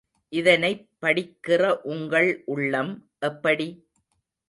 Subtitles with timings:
[0.31, 1.79] இதனைப் படிக்கிற
[1.83, 2.93] உங்கள் உள்ளம்
[3.19, 3.69] எப்படி?